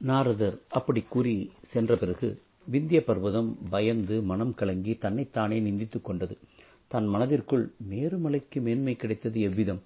[0.00, 2.28] நாரதர் அப்படி கூறி சென்ற பிறகு
[2.66, 6.34] விந்திய பர்வதம் பயந்து மனம் கலங்கி தன்னைத்தானே நிந்தித்துக் கொண்டது.
[6.86, 9.80] தன் மனதிற்குள் மேருமலைக்கு மேன்மை கிடைத்தது எவ்விதம்?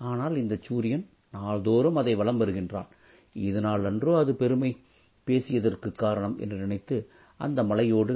[0.00, 2.88] ஆனால் இந்தச் சூரியன் நாள்தோறும் அதை வலம் வருகின்றான்.
[3.32, 4.70] இதனால் அன்றோ அது பெருமை?
[5.26, 6.96] பேசியதற்குக் காரணம் என்று நினைத்து
[7.40, 8.14] அந்த மலையோடு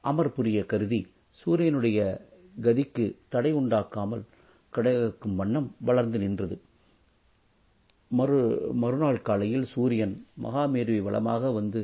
[0.00, 1.00] அமர் புரிய கருதி
[1.30, 2.00] சூரியனுடைய
[2.62, 4.22] கதிக்கு தடை உண்டாக்காமல்
[4.72, 6.56] கிடக்கும் வண்ணம் வளர்ந்து நின்றது.
[8.10, 11.80] மறுநாள் காலையில் சூரியன் மகாமேருவை வளமாக வந்து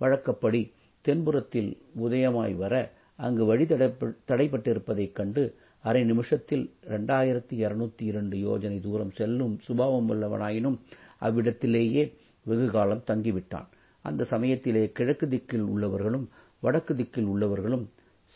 [0.00, 0.62] வழக்கப்படி
[1.04, 2.74] தென்புறத்தில் உதயமாய் வர
[3.16, 5.42] அங்கு வழி தடைப்பட்டிருப்பதைக் கண்டு
[5.84, 10.78] அரை நிமிஷத்தில் இரண்டாயிரத்தி இருநூத்தி இரண்டு யோஜனை தூரம் செல்லும் சுபாவம் உள்ளவனாயினும்
[11.20, 12.02] அவ்விடத்திலேயே
[12.46, 13.68] வெகுகாலம் தங்கிவிட்டான்.
[14.04, 16.26] அந்த சமயத்திலே கிழக்கு திக்கில் உள்ளவர்களும்
[16.62, 17.84] வடக்கு திக்கில் உள்ளவர்களும்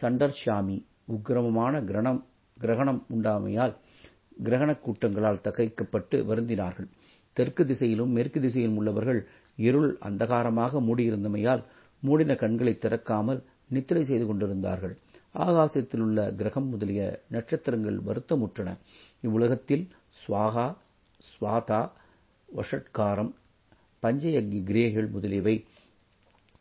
[0.02, 0.76] சண்டர்ஷாமி
[1.12, 1.74] உக்கிரமமான
[2.56, 3.74] கிரகணம் உண்டாமையால்
[4.44, 6.88] கிரகணக் கூட்டங்களால் தகைக்கப்பட்டு வருந்தினார்கள்.
[7.36, 9.20] தெற்கு திசையிலும் மேற்கு திசையிலும் உள்ளவர்கள்
[9.58, 11.62] இருள் அந்தகாரமாக மூடியிருந்தமையால்
[12.02, 14.94] மூடின கண்களைத் திறக்காமல் நித்திரை செய்து கொண்டிருந்தார்கள்.
[15.34, 18.68] ஆகாசத்தில் உள்ள கிரகம் முதலிய நட்சத்திரங்கள் வருத்தமுற்றன.
[19.20, 19.84] இவ்வுலகத்தில்
[20.18, 20.66] ஸ்வாகா
[21.28, 21.80] ஸ்வாதா
[22.48, 23.30] வஷட்காரம்
[24.02, 25.54] பஞ்சயக்னி கிரியைகள் முதலியவை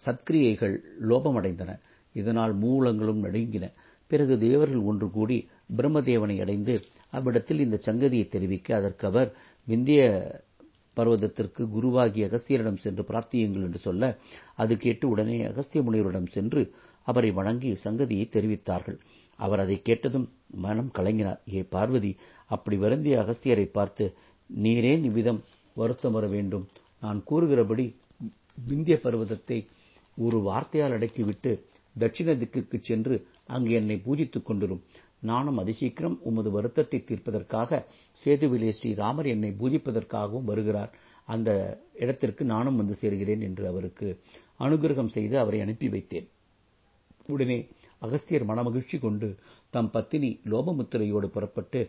[0.06, 0.76] சத்கிரியைகள்
[1.10, 1.72] லோபமடைந்தன.
[2.16, 3.66] இதனால் மூலங்களும் நடுங்கின.
[4.12, 5.38] பிறகு தேவர்கள் ஒன்று கூடி
[5.78, 6.74] பிரம்மதேவனை அடைந்து
[7.14, 9.30] அவ்விடத்தில் இந்த சங்கதியை தெரிவிக்க அதற்கு அவர்
[9.68, 10.00] விந்திய
[11.00, 14.04] பர்வதத்திற்கு குருவாகிய அகஸ்தியரிடம் சென்று பிரார்த்தியுங்கள் என்று சொல்ல
[14.56, 16.62] அது கேட்டு உடனே அகஸ்திய முனிவரிடம் சென்று
[17.08, 18.98] அவரை வணங்கி சங்கதியை தெரிவித்தார்கள்.
[19.40, 20.28] அவர் அதை கேட்டதும்
[20.66, 21.40] மனம் கலங்கினார்.
[21.54, 22.12] ஏ பார்வதி
[22.50, 24.06] அப்படி வருந்திய அகஸ்தியரை பார்த்து
[24.50, 25.42] நீரேன் இவ்விதம்
[25.76, 26.66] வருத்தம் வர வேண்டும்?
[27.02, 27.86] நான் கூறுகிறபடி
[28.68, 29.58] விந்திய பர்வதத்தை
[30.18, 31.52] ஒரு வார்த்தையால் அடக்கிவிட்டு
[31.96, 33.16] தட்சிண திக்குக்குச் சென்று
[33.48, 34.82] அங்கு என்னை பூஜித்துக் கொண்டிரும்.
[35.22, 37.80] நானும் அதிசீக்கிரம் உமது வருத்தத்தை தீர்ப்பதற்காக
[38.18, 40.92] சேதுவிலே ஸ்ரீராமர் என்னை பூஜிப்பதற்காகவும் வருகிறார்.
[41.28, 41.50] அந்த
[41.94, 44.08] இடத்திற்கு நானும் வந்து சேர்கிறேன் என்று அவருக்கு
[44.60, 46.28] அனுகிரகம் செய்து அவரை அனுப்பி வைத்தேன்.
[47.28, 47.58] உடனே
[48.02, 49.28] அகஸ்தியர் மனமகிழ்ச்சி கொண்டு
[49.70, 51.80] தம் பத்தினி லோபமுத்திரையோடு புறப்பட்டு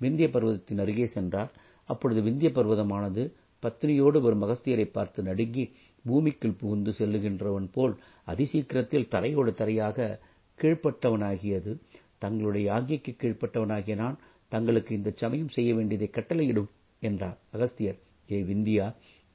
[0.00, 1.52] விந்திய பர்வதத்தின் அருகே சென்றார்.
[1.84, 3.22] அப்பொழுது விந்திய பர்வதமானது
[3.62, 5.64] பத்தினியோடு வரும் அகஸ்தியரை பார்த்து நடுங்கி
[6.04, 7.94] பூமிக்குள் புகுந்து செல்லுகின்றவன் போல்
[8.26, 10.18] அதிசீக்கிரத்தில் தரையோடு தரையாக
[10.58, 11.72] கீழ்ப்பட்டவனாகியது.
[12.20, 14.16] தங்களுடைய ஆజ్ఞைக்கு கீழ்ப்பட்டவனாகிய நான்
[14.52, 16.70] தங்களுக்கு இந்த சமயம் செய்ய வேண்டியதை கட்டளையிடும்
[17.02, 17.38] என்றார்.
[17.52, 17.98] அகஸ்தியர்
[18.30, 18.86] ஏ விந்தியா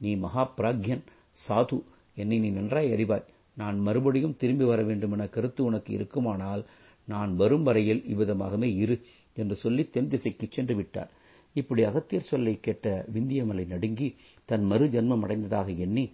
[0.01, 1.03] நீ மகா பிராக்யன்
[1.40, 1.78] சாது
[2.18, 3.25] என்னை நீ நன்றாய் அறிவாய்.
[3.57, 6.63] நான் மறுபடியும் திரும்பி வர வேண்டும் என கருத்து உனக்கு இருக்குமானால்
[7.07, 8.96] நான் வரும் வரையில் இவ்விதமாகவே இரு
[9.35, 11.12] என்று சொல்லி தென் திசைக்குச் சென்று விட்டார்.
[11.56, 14.07] இப்படி அகத்தியர் சொல்லை கேட்ட விந்தியமலை நடுங்கி
[14.46, 16.06] தன் மறு ஜன்மம் அடைந்ததாக எண்ணி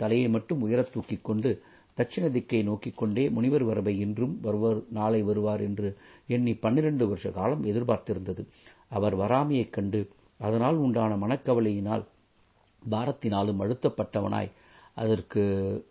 [0.00, 1.50] தலையை மட்டும் உயரத் தூக்கிக் கொண்டு
[1.96, 5.96] தட்சிண திக்கை நோக்கிக் கொண்டே முனிவர் வரவை இன்றும் வருவார் நாளை வருவார் என்று
[6.26, 8.42] எண்ணி பன்னிரண்டு வருஷ காலம் எதிர்பார்த்திருந்தது.
[8.88, 10.00] அவர் வராமையைக் கண்டு
[10.38, 12.04] அதனால் உண்டான மனக்கவலையினால்
[12.90, 14.50] பாரத்தினாலும் அழுத்தப்பட்டவனாய்
[14.94, 15.42] அதற்கு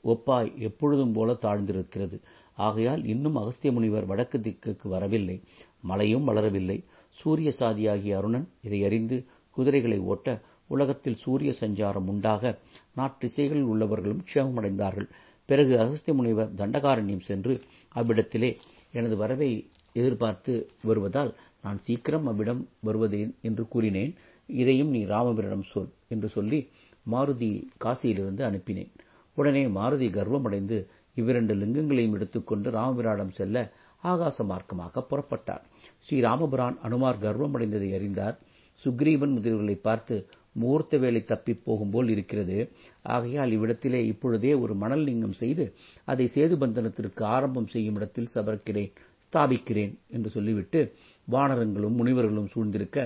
[0.03, 2.17] ஒப்பாய் எப்பொழுதும் போல தாழ்ந்திருக்கிறது.
[2.57, 5.41] ஆகையால் இன்னும் அகஸ்திய முனிவர் வடக்கு திக்குக்கு வரவில்லை
[5.81, 6.77] மலையும் வளரவில்லை.
[7.09, 9.25] சூரிய சாதியாகிய அருணன் இதை அறிந்து
[9.57, 12.59] குதிரைகளை ஓட்ட உலகத்தில் சூரிய சஞ்சாரம் உண்டாக
[12.97, 15.07] நாற்றிசைகளில் உள்ளவர்களும் க்ஷேமமடைந்தார்கள்.
[15.49, 17.53] பிறகு அகஸ்திய முனிவர் தண்டகாரண்யம் சென்று
[17.95, 18.49] அவ்விடத்திலே
[18.91, 19.49] எனது வரவை
[19.93, 21.31] எதிர்பார்த்து வருவதால்
[21.61, 24.13] நான் சீக்கிரம் அவ்விடம் வருவதேன் என்று கூறினேன்.
[24.49, 26.59] இதையும் நீ ராமபிரிடம் சொல் என்று சொல்லி
[27.05, 27.51] மாருதி
[27.85, 28.91] காசியிலிருந்து அனுப்பினேன்.
[29.37, 30.77] உடனே மாருதி கர்வமடைந்து
[31.17, 33.57] இவ்விரண்டு லிங்கங்களையும் எடுத்துக்கொண்டு ராமபிராடம் செல்ல
[34.03, 35.63] ஆகாச மார்க்கமாக புறப்பட்டார்.
[36.05, 38.35] ஸ்ரீராமபிரான் அனுமார் கர்வமடைந்ததை அறிந்தார்.
[38.83, 40.15] சுக்ரீவன் முதலியவர்களை பார்த்து
[40.55, 42.57] முகூர்த்த வேலை தப்பிப் போகும்போல் இருக்கிறது.
[43.01, 45.65] ஆகையால் இவ்விடத்திலே இப்பொழுதே ஒரு மணல் லிங்கம் செய்து
[46.05, 48.91] அதை சேதுபந்தனத்திற்கு ஆரம்பம் செய்யும் இடத்தில் சபர்க்கிறேன்
[49.25, 50.79] ஸ்தாபிக்கிறேன் என்று சொல்லிவிட்டு
[51.27, 52.97] வானரங்களும் முனிவர்களும் சூழ்ந்திருக்க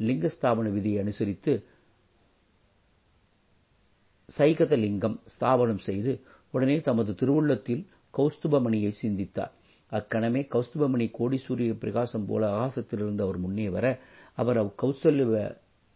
[0.00, 1.52] லிங்கஸ்தாபன விதியை அனுசரித்து
[4.28, 6.12] சைகத லிங்கம் ஸ்தாபனம் செய்து
[6.50, 7.82] உடனே தமது திருவுள்ளத்தில்
[8.18, 9.52] கௌஸ்துபமணியை சிந்தித்தார்.
[9.92, 13.86] அக்கணமே கௌஸ்துபமணி கோடி சூரிய பிரகாசம் போல ஆகாசத்திலிருந்து அவர் முன்னே வர
[14.38, 15.24] அவர் அவ் கௌசல்ய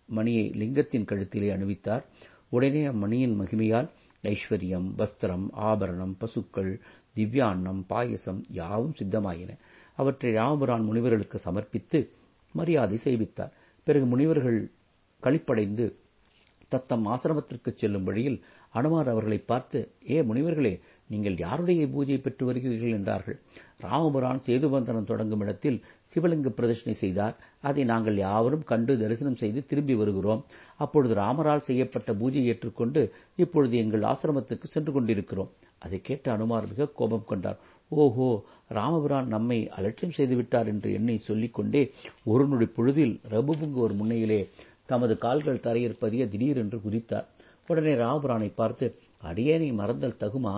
[0.06, 2.04] மணியை லிங்கத்தின் கழுத்திலே அணிவித்தார்.
[2.48, 3.88] உடனே அம்மணியின் மகிமையால்
[4.22, 6.80] ஐஸ்வர்யம் வஸ்திரம் ஆபரணம் பசுக்கள்
[7.16, 9.48] திவ்யான்னம் பாயசம் யாவும் சித்தமாயின.
[9.96, 12.08] அவற்றை ராமபுரான் முனிவர்களுக்கு சமர்ப்பித்து
[12.52, 13.52] மரியாதை செய்வித்தார்.
[13.84, 14.70] பிறகு முனிவர்கள்
[15.22, 15.96] களிப்படைந்து
[16.68, 23.36] தத்தம் ஆசிரமத்திற்குச் செல்லும் வழியில் அனுமார் அவர்களை பார்த்து ஏ முனிவர்களே நீங்கள் யாருடைய பூஜை பெற்று வருகிறீர்கள் என்றார்கள்.
[23.82, 25.78] ராமபுரான் சேதுபந்தனம் தொடங்கும் இடத்தில்
[26.10, 27.34] சிவலிங்க பிரதிஷ்டை செய்தார்.
[27.60, 30.42] அதை நாங்கள் யாவரும் கண்டு தரிசனம் செய்து திரும்பி வருகிறோம்.
[30.76, 33.02] அப்பொழுது ராமரால் செய்யப்பட்ட பூஜை ஏற்றுக்கொண்டு
[33.36, 35.50] இப்பொழுது எங்கள் ஆசிரமத்துக்கு சென்று கொண்டிருக்கிறோம்.
[35.78, 37.58] அதை கேட்ட அனுமார் மிக கோபம் கொண்டார்.
[37.90, 38.28] ஓஹோ
[38.76, 41.82] ராமபுரான் நம்மை அலட்சியம் செய்துவிட்டார் என்று எண்ணி சொல்லிக் கொண்டே
[42.24, 44.40] ஒரு நொடி பொழுதில் ரகுபுங்குவர் முன்னையிலே
[44.86, 47.28] தமது கால்கள் தரையிற் பதிய திடீரென்று குதித்தார்.
[47.68, 48.86] உடனே ராமபுரானை பார்த்து
[49.22, 50.54] அடியேனை மறந்தல் தகுமா?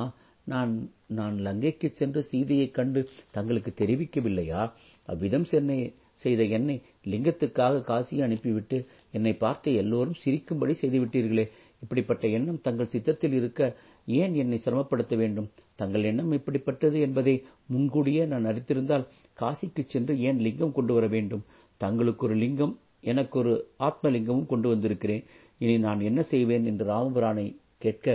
[0.49, 0.73] நான்
[1.11, 3.01] நான் லங்கைக்கு சென்று சீதையைக் கண்டு
[3.31, 4.63] தங்களுக்கு தெரிவிக்கவில்லையா?
[5.09, 5.79] அவ்விதம் சென்னை
[6.13, 8.79] செய்த என்னை லிங்கத்துக்காக காசியை அனுப்பிவிட்டு
[9.13, 11.45] என்னை பார்த்த எல்லோரும் சிரிக்கும்படி செய்துவிட்டீர்களே.
[11.83, 13.61] இப்படிப்பட்ட எண்ணம் தங்கள் சித்தத்தில் இருக்க
[14.07, 15.49] ஏன் என்னை சிரமப்படுத்த வேண்டும்?
[15.75, 17.35] தங்கள் எண்ணம் இப்படிப்பட்டது என்பதை
[17.67, 19.07] முன்கூடியே நான் அறிந்திருந்தால்
[19.41, 21.45] காசிக்கு சென்று ஏன் லிங்கம் கொண்டு வர வேண்டும்?
[21.81, 25.25] தங்களுக்கு ஒரு லிங்கம் எனக்கு ஒரு ஆத்மலிங்கமும் கொண்டு வந்திருக்கிறேன்.
[25.59, 26.65] இனி நான் என்ன செய்வேன்?
[26.65, 27.47] என்று ராமபிரானை
[27.79, 28.07] கேட்க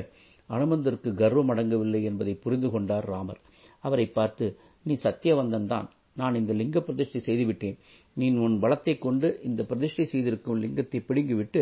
[0.49, 3.41] அனுமந்தருக்கு கர்வம் அடங்கவில்லை என்பதை புரிந்து கொண்டார் ராமர்.
[3.83, 4.45] அவரை பார்த்து
[4.85, 5.87] நீ சத்தியவந்தன் தான்.
[6.19, 7.77] நான் இந்த லிங்க பிரதிஷ்டை செய்துவிட்டேன்.
[8.17, 11.61] நீ உன் பலத்தை கொண்டு இந்த பிரதிஷ்டை செய்திருக்கும் லிங்கத்தை பிடுங்கிவிட்டு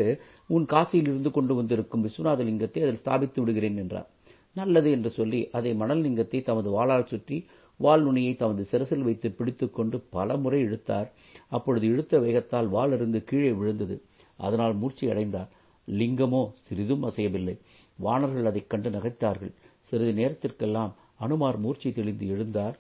[0.50, 4.10] உன் காசியிலிருந்து கொண்டு வந்திருக்கும் விஸ்வநாத லிங்கத்தை அதில் ஸ்தாபித்து விடுகிறேன் என்றார்.
[4.56, 7.38] நல்லது என்று சொல்லி அதை மணல் லிங்கத்தை தமது வாளால் சுற்றி
[7.80, 11.08] வால் நுனியை தமது சிரசில் வைத்து பிடித்துக்கொண்டு பல முறை இழுத்தார்.
[11.50, 13.96] அப்பொழுது இழுத்த வேகத்தால் வால் இருந்து கீழே விழுந்தது.
[14.40, 15.50] அதனால் மூர்ச்சி அடைந்தார்.
[15.88, 17.56] லிங்கமோ சிறிதும் அசையவில்லை.
[18.02, 19.54] வானர்கள் அதைக் கண்டு நகைத்தார்கள்.
[19.80, 22.76] சிறிது நேரத்திற்கெல்லாம் அனுமார் மூர்ச்சி தெளிந்து எழுந்தார்.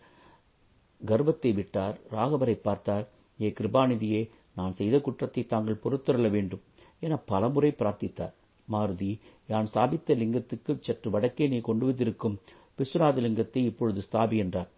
[1.01, 1.95] கர்ப்பத்தை விட்டார்.
[2.11, 3.05] ராகவரை பார்த்தார்.
[3.39, 4.21] ஏ கிருபாநிதியே
[4.55, 6.63] நான் செய்த குற்றத்தை தாங்கள் பொறுத்தருள வேண்டும்
[6.99, 8.33] என பலமுறை பிரார்த்தித்தார்.
[8.67, 9.11] மாருதி
[9.47, 12.35] யான் ஸ்தாபித்த லிங்கத்துக்கு சற்று வடக்கே நீ கொண்டு வந்திருக்கும்
[12.79, 14.69] விஸ்வநாத லிங்கத்தை இப்பொழுது ஸ்தாபி என்றார்.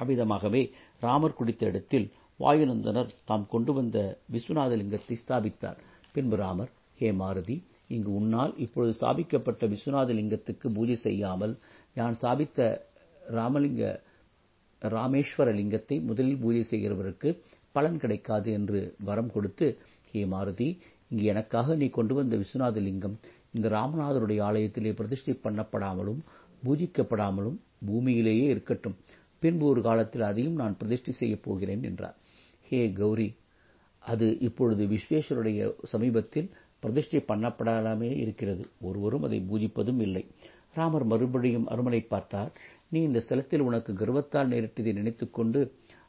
[0.00, 0.62] அவ்விதமாகவே
[1.00, 2.06] ராமர் குடித்த இடத்தில்
[2.40, 3.98] வாயுநந்தனர் தாம் கொண்டு வந்த
[4.32, 5.78] விஸ்வநாத லிங்கத்தை ஸ்தாபித்தார்.
[6.14, 7.56] பின்பு ராமர் ஹே மாருதி
[7.90, 11.54] இங்கு உன்னால் இப்பொழுது ஸ்தாபிக்கப்பட்ட விஸ்வநாத லிங்கத்துக்கு பூஜை செய்யாமல்
[11.96, 12.60] யான் ஸ்தாபித்த
[13.36, 13.84] ராமலிங்க
[14.82, 17.28] ராமேஸ்வர லிங்கத்தை முதலில் பூஜை செய்கிறவருக்கு
[17.74, 19.66] பலன் கிடைக்காது என்று வரம் கொடுத்து
[20.12, 20.68] ஹே மாருதி
[21.10, 23.16] இங்கு எனக்காக நீ கொண்டு வந்த விஸ்வநாத லிங்கம்
[23.54, 26.20] இந்த ராமநாதருடைய ஆலயத்திலே பிரதிஷ்டை பண்ணப்படாமலும்
[26.62, 28.96] பூஜிக்கப்படாமலும் பூமியிலேயே இருக்கட்டும்.
[29.42, 32.16] பின்பு ஒரு காலத்தில் அதையும் நான் பிரதிஷ்டை செய்யப் போகிறேன் என்றார்.
[32.66, 33.28] ஹே கௌரி
[34.02, 36.48] அது இப்பொழுது விஸ்வேஸ்வருடைய சமீபத்தில்
[36.82, 38.64] பிரதிஷ்டை பண்ணப்படாமே இருக்கிறது.
[38.80, 40.24] ஒருவரும் அதை பூஜிப்பதும் இல்லை.
[40.74, 42.52] ராமர் மறுபடியும் அருமனை பார்த்தார்.
[42.88, 45.60] நீ இந்த ஸ்தலத்தில் உனக்கு கர்வத்தால் நேரிட்டதை நினைத்துக்கொண்டு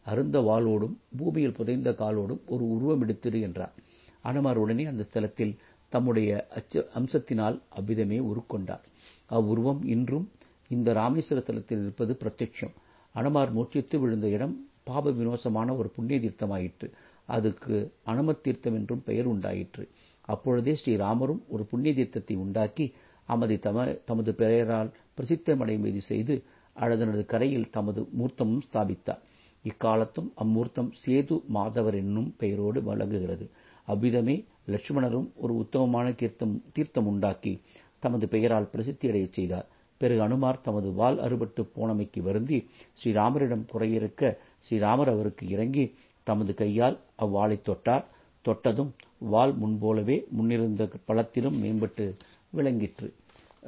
[0.05, 3.75] அருந்த வாளோடும் பூமியில் புதைந்த காலோடும் ஒரு உருவம் எடுத்திரு என்றார்.
[4.21, 5.53] அனுமார் உடனே அந்த ஸ்தலத்தில்
[5.89, 8.83] தம்முடைய அச்ச அம்சத்தினால் அவ்விதமே உருக்கொண்டார்.
[9.25, 10.25] அவ்வுருவம் இன்றும்
[10.69, 12.73] இந்த ராமேஸ்வர தலத்தில் இருப்பது பிரத்யட்சம்.
[13.15, 16.87] அனுமார் மூர்ச்சித்து விழுந்த இடம் பாப வினோசமான ஒரு புண்ணிய தீர்த்தமாயிற்று
[17.29, 19.83] அதுக்கு அனுமத் தீர்த்தம் என்றும் பெயர் உண்டாயிற்று.
[20.21, 22.85] அப்பொழுதே ஸ்ரீராமரும் ஒரு புண்ணிய தீர்த்தத்தை உண்டாக்கி
[23.29, 26.35] அமதை தம தமது பெயரால் பிரசித்தமடைமதி செய்து
[26.75, 29.21] அதனது கரையில் தமது மூர்த்தமும் ஸ்தாபித்தார்.
[29.65, 33.45] இக்காலத்தும் அம்மூர்த்தம் சேது மாதவர் என்னும் பெயரோடு வழங்குகிறது.
[33.87, 34.35] அவ்விதமே
[34.67, 37.53] லட்சுமணரும் ஒரு உத்தமமான தீர்த்தம் தீர்த்தம் உண்டாக்கி
[37.99, 39.67] தமது பெயரால் பிரசித்தியடையச் செய்தார்.
[39.97, 42.57] பிறகு அனுமார் தமது வால் அறுபட்டு போனமைக்கு வருந்தி
[42.93, 45.85] ஸ்ரீராமரிடம் குறையிருக்க ஸ்ரீராமர் அவருக்கு இறங்கி
[46.27, 48.05] தமது கையால் அவ்வாளை தொட்டார்.
[48.45, 48.91] தொட்டதும்
[49.33, 52.05] வால் முன்போலவே முன்னிருந்த பலத்திலும் மேம்பட்டு
[52.53, 53.07] விளங்கிற்று.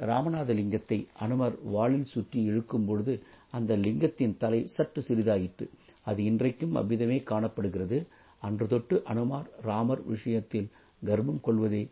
[0.08, 3.12] ராமநாத லிங்கத்தை அனுமர் வாளில் சுற்றி இழுக்கும் பொழுது
[3.50, 5.66] அந்த லிங்கத்தின் தலை சற்று சிறிதாயிற்று.
[6.06, 7.98] அது இன்றைக்கும் அவ்விதமே காணப்படுகிறது.
[8.42, 10.68] அன்று தொட்டு அனுமார் ராமர் விஷயத்தில்
[11.02, 11.82] கர்ப்பம் கொள்வதை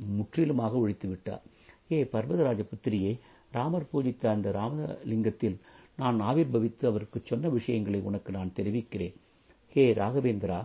[0.00, 1.42] முற்றிலுமாக ஒழித்துவிட்டார்.
[1.92, 3.12] ஏ பர்வதராஜ புத்திரியே
[3.52, 5.56] ராமர் பூஜித்த அந்த ராமலிங்கத்தில்
[5.98, 9.14] நான் ஆவிர்பவித்து அவருக்கு சொன்ன விஷயங்களை உனக்கு நான் தெரிவிக்கிறேன்.
[9.74, 10.58] ஹே ராகவேந்திரா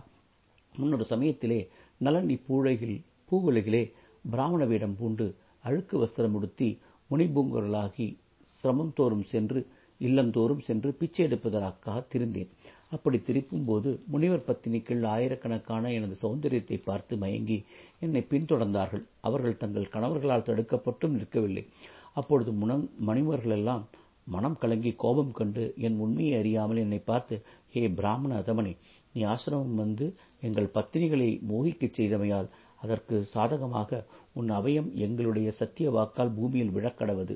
[0.74, 1.58] முன்னொரு சமயத்திலே
[2.00, 2.98] நலன் இப்பூழையில்
[3.30, 3.80] பூவுலகிலே
[4.24, 5.26] பிராமண வேடம் பூண்டு
[5.64, 6.68] அழுக்கு வஸ்திரம் உடுத்தி
[7.10, 8.06] முனிபூங்குரலாகி
[8.54, 9.60] சிரமம் தோறும் சென்று
[10.00, 12.52] இல்லந்தோறும் சென்று பிச்சை எடுப்பதற்காக திருந்தேன்.
[12.90, 17.58] அப்படி திருப்பும் போது முனிவர் பத்தினிகள் ஆயிரக்கணக்கான எனது சௌந்தரியத்தை பார்த்து மயங்கி
[18.00, 19.04] என்னை பின்தொடர்ந்தார்கள்.
[19.20, 21.64] அவர்கள் தங்கள் கணவர்களால் தடுக்கப்பட்டும் நிற்கவில்லை.
[22.12, 23.84] அப்பொழுது முனம் மணிமர்களெல்லாம்
[24.26, 27.34] மனம் கலங்கி கோபம் கண்டு என் உண்மையை அறியாமல் என்னை பார்த்து
[27.74, 28.72] ஹே பிராமண அதமனே
[29.14, 30.06] நீ ஆசிரமம் வந்து
[30.40, 34.00] எங்கள் பத்தினிகளை மோகிக்கச் செய்தமையால் அதற்கு சாதகமாக
[34.32, 37.34] உன் அவயம் எங்களுடைய சத்திய வாக்கால் பூமியில் விழக்கடவது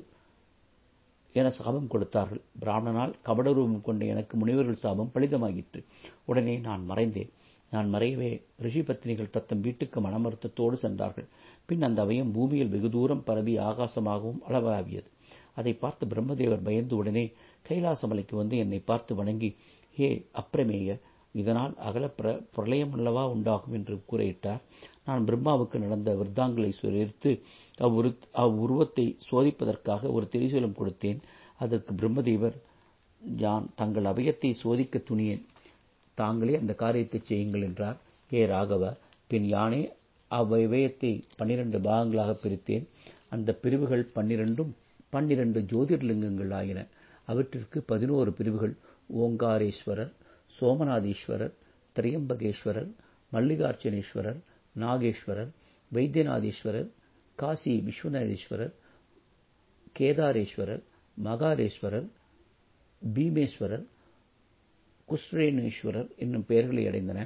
[1.35, 2.41] என சாபம் கொடுத்தார்கள்.
[2.59, 5.79] பிராமணனால் கபடரூபம் கொண்ட எனக்கு முனிவர்கள் சாபம் பலிதமாகிற்று
[6.25, 7.31] உடனே நான் மறைந்தேன்.
[7.71, 11.27] நான் மறையவே ரிஷி பத்தினிகள் தத்தம் வீட்டுக்கு மனமருத்தத்தோடு சென்றார்கள்.
[11.65, 15.09] பின் அந்த அவயம் பூமியில் வெகு தூரம் பரவி ஆகாசமாகவும் அளவாவியது
[15.55, 17.25] அதை பார்த்து பிரம்மதேவர் பயந்து உடனே
[17.69, 19.49] கைலாசமலைக்கு வந்து என்னை பார்த்து வணங்கி
[19.97, 20.09] ஹே
[20.41, 20.97] அப்பிரமேய
[21.41, 24.61] இதனால் அகல பிர பிரளயம் அல்லவா உண்டாகும் என்று கூறையிட்டார்
[25.07, 27.31] நான் பிரம்மாவுக்கு நடந்த விருத்தாங்களை சுரித்து
[27.77, 28.09] அவ்வுரு
[28.43, 31.19] அவ்வுருவத்தை சோதிப்பதற்காக ஒரு திரிசூலம் கொடுத்தேன்.
[31.57, 32.55] அதற்கு பிரம்மதேவர்
[33.21, 35.43] ஜான் தங்கள் அபயத்தை சோதிக்க துணியேன்.
[36.17, 37.99] தாங்களே அந்த காரியத்தை செய்யுங்கள் என்றார்.
[38.31, 38.83] ஏ ராகவ
[39.29, 39.81] பின் யானே
[40.31, 42.85] அவ்வயத்தை பன்னிரண்டு பாகங்களாக பிரித்தேன்.
[43.29, 44.71] அந்த பிரிவுகள் பன்னிரண்டும்
[45.13, 46.79] பன்னிரண்டு ஜோதிர்லிங்கங்கள் ஆயின.
[47.25, 48.73] அவற்றிற்கு பதினோரு பிரிவுகள்
[49.23, 50.11] ஓங்காரேஸ்வரர்
[50.59, 51.53] சோமநாதீஸ்வரர்
[51.95, 52.89] திரியம்பகேஸ்வரர்
[53.31, 54.39] மல்லிகார்ஜுனேஸ்வரர்
[54.79, 55.51] நாகேஸ்வரர்
[55.91, 56.89] வைத்தியநாதீஸ்வரர்
[57.35, 58.73] காசி விஸ்வநாதேஸ்வரர்
[59.99, 60.83] கேதாரேஸ்வரர்
[61.23, 62.07] மகாரேஸ்வரர்
[63.01, 63.85] பீமேஸ்வரர்
[65.09, 67.19] குஸ்ரேனேஸ்வரர் என்னும் பெயர்களை அடைந்தன.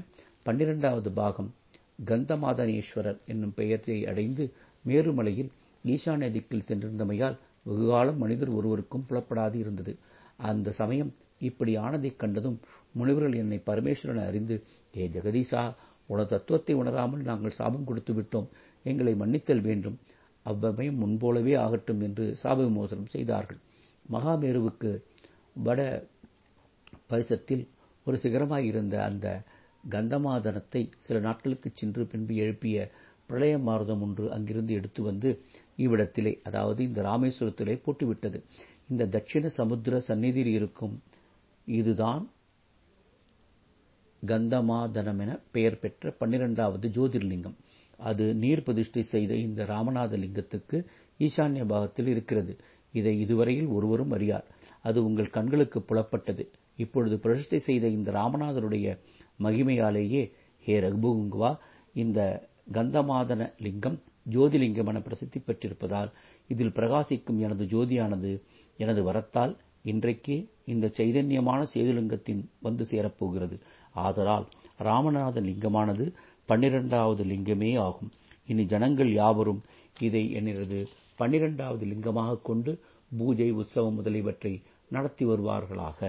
[0.44, 1.54] பன்னிரண்டாவது பாகம்
[2.06, 4.54] கந்தமாதனேஸ்வரர் என்னும் பெயரை அடைந்து
[4.86, 5.52] மேருமலையில்
[5.86, 9.98] ஈசான்ய திக்கில் சென்றிருந்தமையால் வெகுகாலம் மனிதர் ஒருவருக்கும் புலப்படாது இருந்தது.
[10.38, 12.58] அந்த சமயம் இப்படி ஆனதைக் கண்டதும்
[12.92, 14.56] முனிவர்கள் என்னை பரமேஸ்வரன் அறிந்து
[14.94, 15.62] ஏ ஜெகதீசா
[16.10, 18.48] உன தத்துவத்தை உணராமல் நாங்கள் சாபம் கொடுத்து விட்டோம்.
[18.86, 19.98] எங்களை மன்னித்தல் வேண்டும்.
[20.46, 23.60] அவ்வமயம் முன்போலவே ஆகட்டும் என்று சாப விமோசனம் செய்தார்கள்.
[24.06, 24.92] மகாமேருவுக்கு
[25.64, 25.82] வட
[27.08, 27.64] பரிசத்தில்
[28.06, 29.28] ஒரு சிகரமாய் இருந்த அந்த
[29.84, 32.78] கந்தமாதனத்தை சில நாட்களுக்கு சென்று பின்பு எழுப்பிய
[33.28, 35.30] பிரளய மாருதம் ஒன்று அங்கிருந்து எடுத்து வந்து
[35.78, 38.40] இவ்விடத்திலே அதாவது இந்த ராமேஸ்வரத்திலே போட்டுவிட்டது.
[38.90, 40.96] இந்த தட்சிண சமுத்திர சந்நிதியில் இருக்கும்
[41.78, 42.24] இதுதான்
[44.24, 47.58] கந்தமாதனம் என பெயர் பெற்ற பன்னிரண்டாவது ஜோதிர்லிங்கம்.
[48.00, 50.78] அது நீர் பிரதிஷ்டை செய்த இந்த ராமநாத லிங்கத்துக்கு
[51.20, 52.54] ஈசான்ய பாகத்தில் இருக்கிறது.
[52.94, 54.46] இதை இதுவரையில் ஒருவரும் அறியார்.
[54.82, 56.44] அது உங்கள் கண்களுக்கு புலப்பட்டது.
[56.76, 58.88] இப்பொழுது பிரதிஷ்டை செய்த இந்த ராமநாதருடைய
[59.40, 60.24] மகிமையாலேயே
[60.66, 61.52] ஹே ரகுபுங்குவா
[61.96, 62.20] இந்த
[62.74, 63.98] கந்தமாதன லிங்கம்
[64.32, 66.10] ஜோதிலிங்கம் என பிரசித்தி பெற்றிருப்பதால்
[66.48, 68.32] இதில் பிரகாசிக்கும் எனது ஜோதியானது
[68.80, 69.54] எனது வரத்தால்
[69.86, 70.38] இன்றைக்கே
[70.74, 73.56] இந்த சைதன்யமான சேதுலிங்கத்தின் வந்து சேரப்போகிறது.
[74.06, 74.48] ஆதலால்
[74.80, 76.06] ராமநாத லிங்கமானது
[76.50, 78.12] பன்னிரண்டாவது லிங்கமே ஆகும்.
[78.48, 79.62] இனி ஜனங்கள் யாவரும்
[80.00, 80.80] இதை என்னது
[81.16, 82.72] பன்னிரண்டாவது லிங்கமாக கொண்டு
[83.18, 84.54] பூஜை உற்சவம் முதலியவற்றை
[84.96, 86.00] நடத்தி வருவார்களாக.